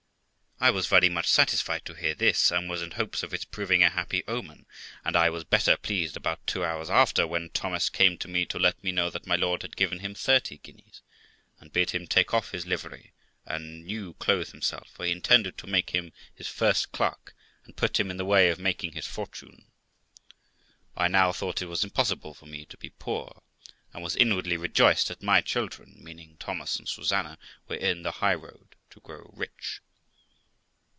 I 0.63 0.69
was 0.69 0.85
very 0.85 1.09
much 1.09 1.25
satisfied 1.27 1.85
to 1.85 1.95
hear 1.95 2.13
this, 2.13 2.51
and 2.51 2.69
was 2.69 2.83
in 2.83 2.91
hopes 2.91 3.23
of 3.23 3.33
its 3.33 3.45
proving 3.45 3.81
a 3.81 3.89
happy 3.89 4.23
omen; 4.27 4.67
and 5.03 5.15
I 5.15 5.27
was 5.31 5.43
better 5.43 5.75
pleased 5.75 6.15
about 6.15 6.45
two 6.45 6.63
hours 6.63 6.87
after, 6.87 7.25
when 7.25 7.49
Thomas 7.49 7.89
came 7.89 8.15
to 8.19 8.27
me 8.27 8.45
to 8.45 8.59
let 8.59 8.83
me 8.83 8.91
know 8.91 9.09
that 9.09 9.25
my 9.25 9.35
lord 9.35 9.63
had 9.63 9.75
given 9.75 10.01
him 10.01 10.13
thirty 10.13 10.59
guineas, 10.59 11.01
and 11.59 11.73
bid 11.73 11.89
him 11.89 12.05
take 12.05 12.31
off 12.31 12.51
his 12.51 12.67
livery, 12.67 13.11
and 13.43 13.87
new 13.87 14.13
clothe 14.13 14.51
himself, 14.51 14.87
for 14.91 15.03
he 15.03 15.11
intended 15.11 15.57
to 15.57 15.65
make 15.65 15.95
him 15.95 16.13
his 16.35 16.47
first 16.47 16.91
clerk, 16.91 17.33
and 17.65 17.75
put 17.75 17.99
him 17.99 18.11
in 18.11 18.17
the 18.17 18.23
way 18.23 18.51
of 18.51 18.59
making 18.59 18.91
his 18.91 19.07
fortune. 19.07 19.65
I 20.95 21.07
now 21.07 21.31
thought 21.31 21.63
it 21.63 21.69
was 21.69 21.83
impossible 21.83 22.35
for 22.35 22.45
me 22.45 22.65
to 22.65 22.77
be 22.77 22.91
poor, 22.91 23.41
and 23.95 24.03
was 24.03 24.15
inwardly 24.15 24.57
rejoiced 24.57 25.07
that 25.07 25.23
my 25.23 25.41
children 25.41 25.97
(meaning 26.03 26.37
Thomas 26.39 26.75
and 26.75 26.87
Susanna) 26.87 27.39
were 27.67 27.77
in 27.77 28.03
the 28.03 28.11
high 28.21 28.35
road 28.35 28.75
to 28.91 28.99
grow 28.99 29.27
rich. 29.33 29.79